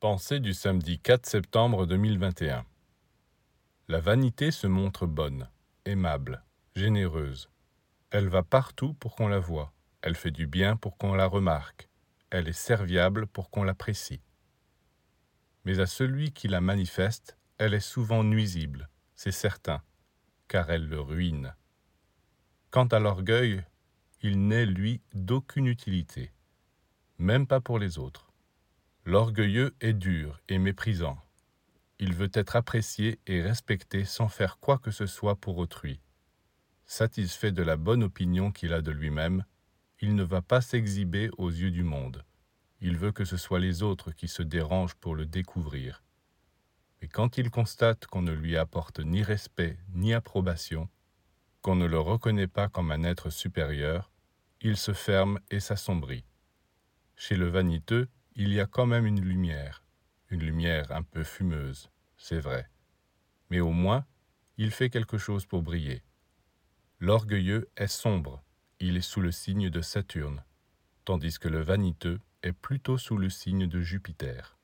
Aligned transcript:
Pensée 0.00 0.40
du 0.40 0.54
samedi 0.54 0.98
4 0.98 1.26
septembre 1.26 1.84
2021 1.84 2.64
La 3.88 4.00
vanité 4.00 4.50
se 4.50 4.66
montre 4.66 5.06
bonne, 5.06 5.50
aimable, 5.84 6.42
généreuse. 6.74 7.50
Elle 8.10 8.28
va 8.28 8.42
partout 8.42 8.94
pour 8.94 9.14
qu'on 9.14 9.28
la 9.28 9.40
voie. 9.40 9.74
Elle 10.00 10.16
fait 10.16 10.30
du 10.30 10.46
bien 10.46 10.76
pour 10.76 10.96
qu'on 10.96 11.12
la 11.12 11.26
remarque. 11.26 11.90
Elle 12.30 12.48
est 12.48 12.54
serviable 12.54 13.26
pour 13.26 13.50
qu'on 13.50 13.62
l'apprécie. 13.62 14.22
Mais 15.66 15.80
à 15.80 15.86
celui 15.86 16.32
qui 16.32 16.48
la 16.48 16.62
manifeste, 16.62 17.36
elle 17.58 17.74
est 17.74 17.80
souvent 17.80 18.24
nuisible, 18.24 18.88
c'est 19.16 19.32
certain, 19.32 19.82
car 20.48 20.70
elle 20.70 20.88
le 20.88 21.02
ruine. 21.02 21.54
Quant 22.70 22.86
à 22.86 23.00
l'orgueil, 23.00 23.62
il 24.22 24.48
n'est, 24.48 24.64
lui, 24.64 25.02
d'aucune 25.12 25.66
utilité, 25.66 26.32
même 27.18 27.46
pas 27.46 27.60
pour 27.60 27.78
les 27.78 27.98
autres. 27.98 28.29
L'orgueilleux 29.06 29.74
est 29.80 29.94
dur 29.94 30.40
et 30.48 30.58
méprisant. 30.58 31.18
Il 31.98 32.14
veut 32.14 32.30
être 32.34 32.56
apprécié 32.56 33.18
et 33.26 33.42
respecté 33.42 34.04
sans 34.04 34.28
faire 34.28 34.58
quoi 34.58 34.78
que 34.78 34.90
ce 34.90 35.06
soit 35.06 35.36
pour 35.36 35.58
autrui. 35.58 36.00
Satisfait 36.86 37.52
de 37.52 37.62
la 37.62 37.76
bonne 37.76 38.02
opinion 38.02 38.52
qu'il 38.52 38.72
a 38.72 38.82
de 38.82 38.90
lui-même, 38.90 39.44
il 40.00 40.14
ne 40.14 40.22
va 40.22 40.42
pas 40.42 40.60
s'exhiber 40.60 41.30
aux 41.38 41.50
yeux 41.50 41.70
du 41.70 41.82
monde. 41.82 42.24
Il 42.80 42.96
veut 42.96 43.12
que 43.12 43.24
ce 43.24 43.36
soit 43.36 43.60
les 43.60 43.82
autres 43.82 44.12
qui 44.12 44.28
se 44.28 44.42
dérangent 44.42 44.94
pour 44.94 45.14
le 45.14 45.26
découvrir. 45.26 46.02
Mais 47.00 47.08
quand 47.08 47.38
il 47.38 47.50
constate 47.50 48.06
qu'on 48.06 48.22
ne 48.22 48.32
lui 48.32 48.56
apporte 48.56 49.00
ni 49.00 49.22
respect 49.22 49.78
ni 49.94 50.12
approbation, 50.12 50.88
qu'on 51.62 51.76
ne 51.76 51.86
le 51.86 51.98
reconnaît 51.98 52.48
pas 52.48 52.68
comme 52.68 52.90
un 52.90 53.04
être 53.04 53.30
supérieur, 53.30 54.10
il 54.60 54.76
se 54.76 54.92
ferme 54.92 55.40
et 55.50 55.60
s'assombrit. 55.60 56.24
Chez 57.16 57.36
le 57.36 57.48
vaniteux, 57.48 58.08
il 58.42 58.54
y 58.54 58.60
a 58.60 58.64
quand 58.64 58.86
même 58.86 59.04
une 59.04 59.20
lumière, 59.20 59.84
une 60.30 60.40
lumière 60.40 60.90
un 60.92 61.02
peu 61.02 61.24
fumeuse, 61.24 61.90
c'est 62.16 62.40
vrai. 62.40 62.70
Mais 63.50 63.60
au 63.60 63.70
moins, 63.70 64.06
il 64.56 64.70
fait 64.70 64.88
quelque 64.88 65.18
chose 65.18 65.44
pour 65.44 65.62
briller. 65.62 66.02
L'orgueilleux 67.00 67.68
est 67.76 67.86
sombre, 67.86 68.42
il 68.78 68.96
est 68.96 69.02
sous 69.02 69.20
le 69.20 69.30
signe 69.30 69.68
de 69.68 69.82
Saturne, 69.82 70.42
tandis 71.04 71.38
que 71.38 71.48
le 71.48 71.60
vaniteux 71.60 72.18
est 72.42 72.54
plutôt 72.54 72.96
sous 72.96 73.18
le 73.18 73.28
signe 73.28 73.66
de 73.66 73.82
Jupiter. 73.82 74.56